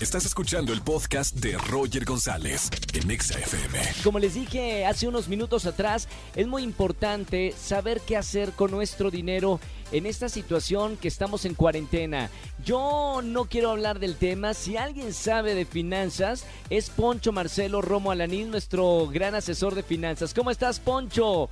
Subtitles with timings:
[0.00, 3.80] Estás escuchando el podcast de Roger González en Exa FM.
[4.04, 6.06] Como les dije hace unos minutos atrás,
[6.36, 9.58] es muy importante saber qué hacer con nuestro dinero
[9.90, 12.30] en esta situación que estamos en cuarentena.
[12.64, 14.54] Yo no quiero hablar del tema.
[14.54, 20.32] Si alguien sabe de finanzas, es Poncho Marcelo Romo Alanín, nuestro gran asesor de finanzas.
[20.32, 21.50] ¿Cómo estás, Poncho?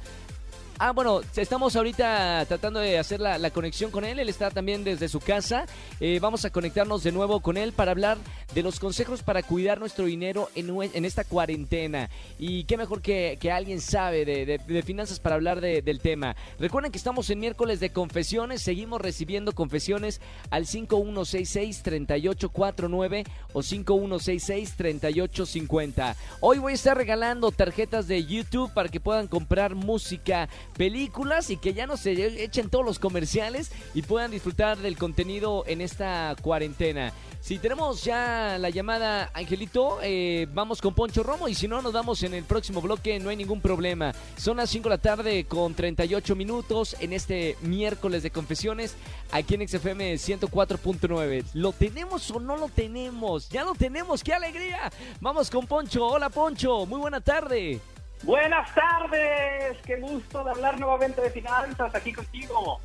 [0.78, 4.18] Ah, bueno, estamos ahorita tratando de hacer la, conexión con él.
[4.18, 5.64] Él está también desde su casa.
[6.00, 8.18] Eh, vamos a conectarnos de nuevo con él para hablar
[8.54, 12.10] de los consejos para cuidar nuestro dinero en, esta cuarentena.
[12.38, 16.36] Y qué mejor que, alguien sabe de, finanzas para hablar del tema.
[16.58, 18.60] Recuerden que estamos en miércoles de confesiones.
[18.60, 20.20] Seguimos recibiendo confesiones
[20.50, 26.14] al 5166-3849 o 5166-3850.
[26.40, 31.56] Hoy voy a estar regalando tarjetas de YouTube para que puedan comprar música películas y
[31.56, 36.34] que ya no se echen todos los comerciales y puedan disfrutar del contenido en esta
[36.40, 37.12] cuarentena.
[37.40, 41.92] Si tenemos ya la llamada, Angelito, eh, vamos con Poncho Romo y si no, nos
[41.92, 44.12] vamos en el próximo bloque, no hay ningún problema.
[44.36, 48.96] Son las 5 de la tarde con 38 minutos en este miércoles de confesiones
[49.30, 51.44] aquí en XFM 104.9.
[51.54, 53.48] ¿Lo tenemos o no lo tenemos?
[53.48, 54.90] Ya lo tenemos, qué alegría.
[55.20, 56.04] Vamos con Poncho.
[56.04, 57.80] Hola Poncho, muy buena tarde.
[58.22, 62.80] Buenas tardes, qué gusto de hablar nuevamente de finanzas aquí contigo.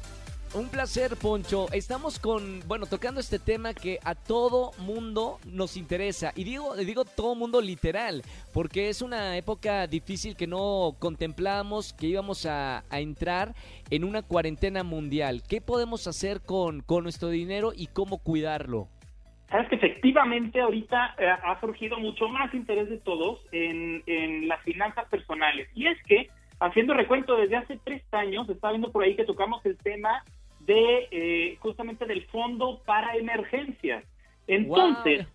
[0.54, 1.72] Un placer, Poncho.
[1.72, 6.34] Estamos con, bueno, tocando este tema que a todo mundo nos interesa.
[6.36, 12.08] Y digo, digo todo mundo literal, porque es una época difícil que no contemplamos que
[12.08, 13.56] íbamos a, entrar
[13.90, 15.42] en una cuarentena mundial.
[15.48, 18.90] ¿Qué podemos hacer con, con nuestro dinero y cómo cuidarlo?
[19.52, 25.10] Sabes que efectivamente ahorita eh, ha surgido mucho más interés de todos en, las finanzas
[25.10, 25.68] personales.
[25.76, 26.30] Y es que,
[26.62, 30.24] haciendo recuento desde hace tres años, está viendo por ahí que tocamos el tema
[30.62, 34.06] de eh, justamente del fondo para emergencias.
[34.48, 35.28] Entonces,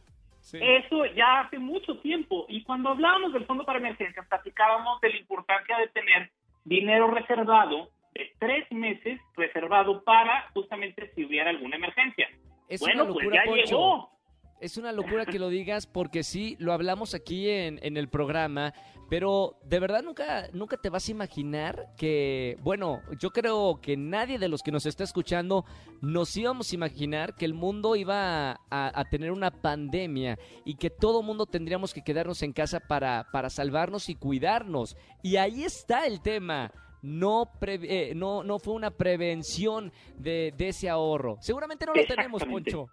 [0.55, 2.47] eso ya hace mucho tiempo.
[2.49, 6.31] Y cuando hablábamos del fondo para emergencias, platicábamos de la importancia de tener
[6.65, 12.29] dinero reservado de tres meses reservado para justamente si hubiera alguna emergencia.
[12.69, 14.09] Es una pues locura, Poncho.
[14.59, 18.73] Es una locura que lo digas porque sí, lo hablamos aquí en, en, el programa,
[19.11, 24.39] pero de verdad nunca, nunca te vas a imaginar que, bueno, yo creo que nadie
[24.39, 25.67] de los que nos está escuchando
[26.01, 30.89] nos íbamos a imaginar que el mundo iba a, a, tener una pandemia y que
[30.89, 34.97] todo mundo tendríamos que quedarnos en casa para, para salvarnos y cuidarnos.
[35.23, 36.73] Y ahí está el tema
[37.07, 41.37] no, eh, no, no fue una prevención de, ese ahorro.
[41.41, 42.87] Seguramente no lo tenemos, Poncho.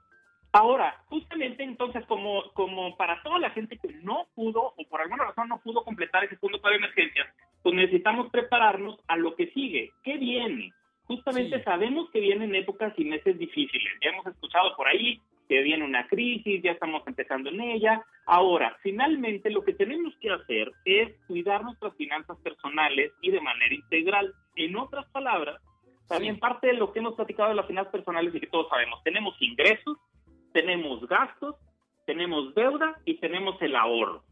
[0.51, 5.25] Ahora, justamente entonces, como, como para toda la gente que no pudo o por alguna
[5.25, 7.27] razón no pudo completar ese fondo para emergencias,
[7.63, 9.91] pues necesitamos prepararnos a lo que sigue.
[10.03, 10.71] ¿Qué viene?
[11.05, 13.93] Justamente sabemos que vienen épocas y meses difíciles.
[14.03, 18.03] Ya hemos escuchado por ahí que viene una crisis, ya estamos empezando en ella.
[18.25, 23.73] Ahora, finalmente lo que tenemos que hacer es cuidar nuestras finanzas personales y de manera
[23.73, 24.33] integral.
[24.55, 25.61] En otras palabras,
[26.07, 29.01] también parte de lo que hemos platicado de las finanzas personales y que todos sabemos,
[29.03, 29.97] tenemos ingresos,
[30.51, 31.55] tenemos gastos,
[32.05, 34.23] tenemos deuda y tenemos el ahorro.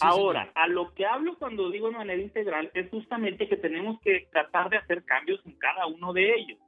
[0.00, 4.28] Ahora, a lo que hablo cuando digo de manera integral es justamente que tenemos que
[4.30, 6.58] tratar de hacer cambios en cada uno de ellos.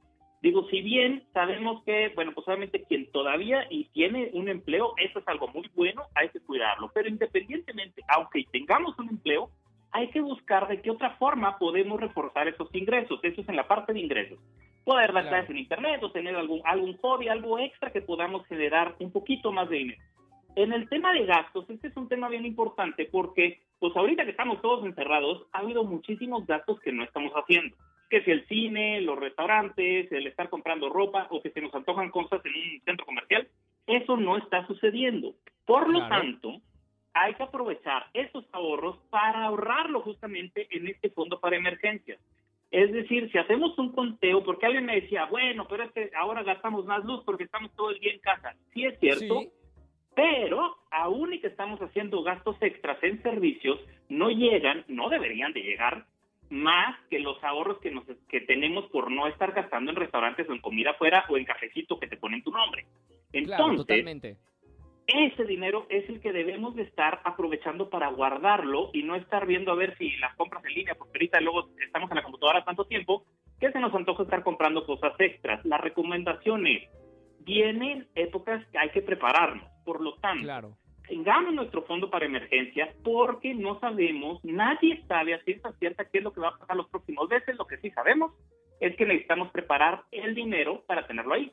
[0.41, 5.19] Digo, si bien sabemos que, bueno, pues obviamente quien todavía y tiene un empleo, eso
[5.19, 6.91] es algo muy bueno, hay que cuidarlo.
[6.95, 9.51] Pero independientemente, aunque tengamos un empleo,
[9.91, 13.19] hay que buscar de qué otra forma podemos reforzar esos ingresos.
[13.23, 14.39] Eso es en la parte de ingresos.
[14.85, 18.95] Poder dar clases en internet o tener algún, algún hobby, algo extra que podamos generar
[19.01, 20.03] un poquito más de dinero.
[20.55, 24.31] En el tema de gastos, este es un tema bien importante porque, pues ahorita que
[24.31, 27.77] estamos todos encerrados, ha habido muchísimos gastos que no estamos haciendo
[28.09, 32.11] que si el cine, los restaurantes, el estar comprando ropa o que se nos antojan
[32.11, 33.49] cosas en un centro comercial,
[33.87, 35.35] eso no está sucediendo.
[35.65, 36.61] Por lo tanto,
[37.15, 42.21] hay que aprovechar esos ahorros para ahorrarlo justamente en este fondo para emergencias.
[42.71, 46.43] Es decir, si hacemos un conteo, porque alguien me decía, bueno, pero es que ahora
[46.43, 48.55] gastamos más luz porque estamos todo el día en casa.
[48.75, 49.45] Sí es cierto,
[50.15, 55.63] pero aún y que estamos haciendo gastos extras en servicios, no llegan, no deberían de
[55.63, 56.05] llegar
[56.51, 60.53] más que los ahorros que, nos, que tenemos por no estar gastando en restaurantes o
[60.53, 62.87] en comida afuera o en cafecito que te ponen tu nombre.
[63.33, 64.37] Entonces,
[65.07, 69.73] ese dinero es el que debemos de estar aprovechando para guardarlo y no estar viendo
[69.73, 72.85] a ver si las compras en línea, porque ahorita luego estamos en la computadora tanto
[72.85, 73.25] tiempo
[73.59, 75.65] que se nos antoja estar comprando cosas extras.
[75.65, 76.89] La recomendación es,
[77.41, 80.77] vienen épocas que hay que prepararnos, por lo tanto,
[81.09, 86.25] tengamos nuestro fondo para emergencias porque no sabemos, nadie sabe a ciencia cierta qué es
[86.25, 87.57] lo que va a pasar los próximos meses.
[87.57, 88.33] Lo que sí sabemos
[88.81, 91.53] es que necesitamos preparar el dinero para tenerlo ahí.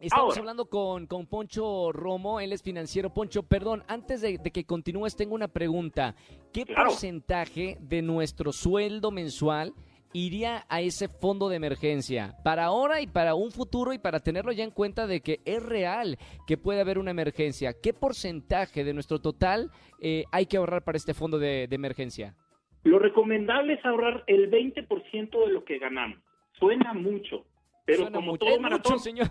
[0.00, 3.14] Estamos hablando con, con, Poncho Romo, él es financiero.
[3.14, 6.14] Poncho, perdón, antes de, que continúes, tengo una pregunta.
[6.52, 9.72] ¿Qué porcentaje de nuestro sueldo mensual
[10.14, 14.52] iría a ese fondo de emergencia para ahora y para un futuro y para tenerlo
[14.52, 16.16] ya en cuenta de que es real
[16.46, 17.74] que puede haber una emergencia.
[17.82, 19.70] ¿Qué porcentaje de nuestro total
[20.00, 22.36] eh, hay que ahorrar para este fondo de, emergencia?
[22.84, 26.18] Lo recomendable es ahorrar el 20% de lo que ganamos.
[26.52, 27.44] Suena mucho,
[27.84, 29.26] pero como todo maratón, señor.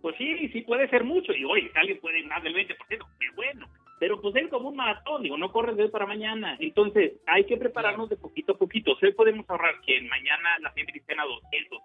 [0.00, 1.34] Pues sí, sí puede ser mucho.
[1.34, 3.68] Y hoy alguien puede ir más del 20%, qué bueno
[4.00, 6.56] pero pues es como un maratón, digo, no corres de hoy para mañana.
[6.58, 8.96] Entonces, hay que prepararnos de poquito a poquito.
[9.00, 11.78] Hoy podemos ahorrar que mañana la gente esté a 200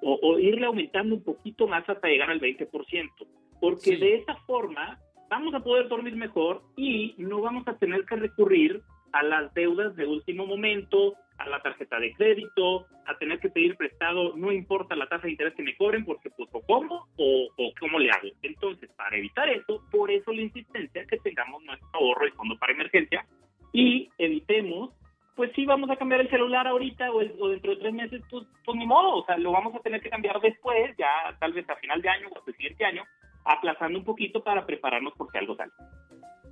[0.00, 2.70] o, o, irle aumentando un poquito más hasta llegar al 20%,
[3.60, 4.98] porque de esa forma
[5.28, 8.80] vamos a poder dormir mejor y no vamos a tener que recurrir
[9.12, 13.76] a las deudas de último momento, a la tarjeta de crédito, a tener que pedir
[13.76, 17.48] prestado, no importa la tasa de interés que me cobren, porque pues o cómo o,
[17.56, 18.28] o cómo le hago.
[18.42, 22.72] Entonces, para evitar eso, por eso la insistencia que tengamos nuestro ahorro y fondo para
[22.72, 23.24] emergencia
[23.72, 24.90] y evitemos,
[25.36, 28.76] pues si vamos a cambiar el celular ahorita o, dentro de tres meses, pues, pues
[28.76, 31.08] ni modo, o sea, lo vamos a tener que cambiar después, ya
[31.38, 33.04] tal vez a final de año o al siguiente año,
[33.44, 35.70] aplazando un poquito para prepararnos por si algo sale.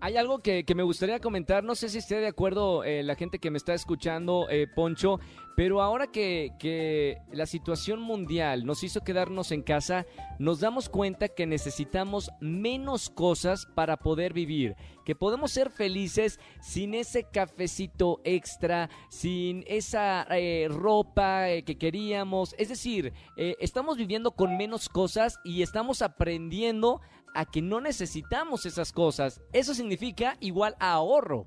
[0.00, 3.38] Hay algo que, me gustaría comentar, no sé si esté de acuerdo eh, la gente
[3.38, 5.20] que me está escuchando, eh, Poncho,
[5.56, 10.04] pero ahora que, que, la situación mundial nos hizo quedarnos en casa,
[10.38, 14.76] nos damos cuenta que necesitamos menos cosas para poder vivir,
[15.06, 22.68] que podemos ser felices sin ese cafecito extra, sin esa eh, ropa que queríamos, es
[22.68, 27.00] decir, estamos viviendo con menos cosas y estamos aprendiendo
[27.38, 29.40] a que no necesitamos esas cosas.
[29.52, 31.46] Eso significa igual a ahorro.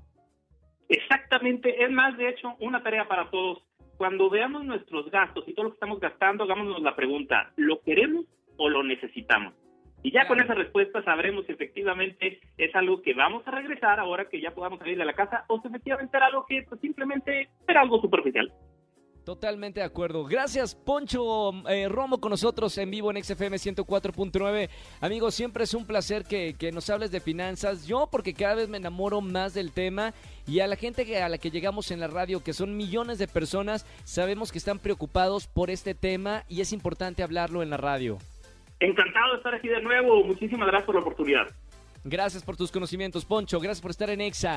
[0.88, 3.62] Exactamente, es más, de hecho, una tarea para todos.
[3.96, 8.24] Cuando veamos nuestros gastos y todo lo que estamos gastando, hagámonos la pregunta, ¿lo queremos
[8.56, 9.54] o lo necesitamos?
[10.02, 14.28] Y ya con esa respuesta sabremos si efectivamente es algo que vamos a regresar ahora
[14.28, 17.50] que ya podamos salir de la casa o si efectivamente era algo que pues, simplemente
[17.68, 18.50] era algo superficial.
[19.24, 20.24] Totalmente de acuerdo.
[20.24, 24.70] Gracias, Poncho eh, Romo, con nosotros en vivo en XFM 104.9.
[25.00, 27.86] Amigos, siempre es un placer que, nos hables de finanzas.
[27.86, 30.14] Yo, porque cada vez me enamoro más del tema
[30.46, 33.18] y a la gente que, a la que llegamos en la radio, que son millones
[33.18, 37.76] de personas, sabemos que están preocupados por este tema y es importante hablarlo en la
[37.76, 38.18] radio.
[38.80, 40.24] Encantado de estar aquí de nuevo.
[40.24, 41.46] Muchísimas gracias por la oportunidad.
[42.02, 43.60] Gracias por tus conocimientos, Poncho.
[43.60, 44.56] Gracias por estar en EXA.